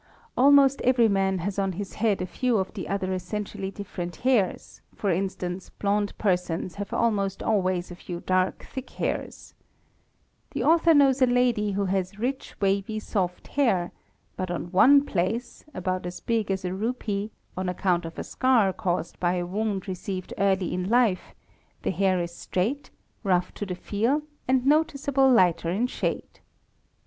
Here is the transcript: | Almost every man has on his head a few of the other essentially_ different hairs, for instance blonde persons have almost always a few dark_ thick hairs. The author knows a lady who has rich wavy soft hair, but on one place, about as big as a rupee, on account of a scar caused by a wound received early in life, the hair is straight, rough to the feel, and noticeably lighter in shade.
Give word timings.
| 0.21 0.25
Almost 0.35 0.81
every 0.81 1.07
man 1.07 1.37
has 1.45 1.59
on 1.59 1.73
his 1.73 1.93
head 1.93 2.23
a 2.23 2.25
few 2.25 2.57
of 2.57 2.73
the 2.73 2.87
other 2.87 3.13
essentially_ 3.13 3.71
different 3.75 4.15
hairs, 4.15 4.81
for 4.95 5.11
instance 5.11 5.69
blonde 5.69 6.17
persons 6.17 6.73
have 6.81 6.91
almost 6.91 7.43
always 7.43 7.91
a 7.91 7.95
few 7.95 8.21
dark_ 8.21 8.63
thick 8.67 8.89
hairs. 8.89 9.53
The 10.55 10.63
author 10.63 10.95
knows 10.95 11.21
a 11.21 11.27
lady 11.27 11.73
who 11.73 11.85
has 11.85 12.17
rich 12.17 12.55
wavy 12.59 12.99
soft 12.99 13.49
hair, 13.49 13.91
but 14.35 14.49
on 14.49 14.71
one 14.71 15.05
place, 15.05 15.65
about 15.71 16.07
as 16.07 16.19
big 16.19 16.49
as 16.49 16.65
a 16.65 16.73
rupee, 16.73 17.29
on 17.55 17.69
account 17.69 18.03
of 18.03 18.17
a 18.17 18.23
scar 18.23 18.73
caused 18.73 19.19
by 19.19 19.35
a 19.35 19.45
wound 19.45 19.87
received 19.87 20.33
early 20.39 20.73
in 20.73 20.89
life, 20.89 21.35
the 21.83 21.91
hair 21.91 22.19
is 22.19 22.33
straight, 22.35 22.89
rough 23.23 23.53
to 23.53 23.67
the 23.67 23.75
feel, 23.75 24.23
and 24.47 24.65
noticeably 24.65 25.29
lighter 25.31 25.69
in 25.69 25.85
shade. 25.85 26.39